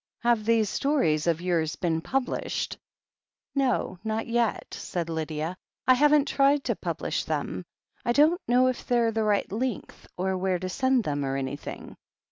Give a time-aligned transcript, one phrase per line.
[0.23, 2.75] 'Have these stories of yours been published?"
[3.55, 5.55] 'No, not yet," said Lydia.
[5.87, 7.63] "I haven't tried to pub lish them.
[8.03, 11.95] I don't know if they're the right length, or where to send them, or anything."